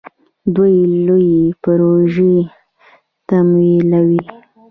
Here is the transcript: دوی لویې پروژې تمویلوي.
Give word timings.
دوی 0.55 0.75
لویې 1.05 1.43
پروژې 1.63 2.35
تمویلوي. 3.27 4.21